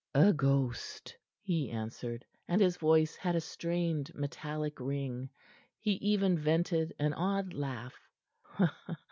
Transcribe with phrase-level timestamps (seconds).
[0.15, 5.29] "A ghost," he answered, and his voice had a strained, metallic ring.
[5.79, 7.99] He even vented an odd laugh.